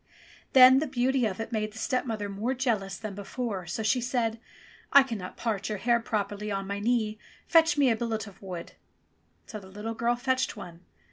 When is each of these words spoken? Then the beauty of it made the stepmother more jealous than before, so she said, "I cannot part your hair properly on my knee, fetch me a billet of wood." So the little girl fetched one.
Then 0.53 0.79
the 0.79 0.87
beauty 0.87 1.27
of 1.27 1.39
it 1.39 1.51
made 1.51 1.73
the 1.73 1.77
stepmother 1.77 2.27
more 2.27 2.55
jealous 2.55 2.97
than 2.97 3.13
before, 3.13 3.67
so 3.67 3.83
she 3.83 4.01
said, 4.01 4.39
"I 4.91 5.03
cannot 5.03 5.37
part 5.37 5.69
your 5.69 5.77
hair 5.77 5.99
properly 5.99 6.49
on 6.49 6.65
my 6.65 6.79
knee, 6.79 7.19
fetch 7.45 7.77
me 7.77 7.91
a 7.91 7.95
billet 7.95 8.25
of 8.25 8.41
wood." 8.41 8.71
So 9.45 9.59
the 9.59 9.67
little 9.67 9.93
girl 9.93 10.15
fetched 10.15 10.57
one. 10.57 10.79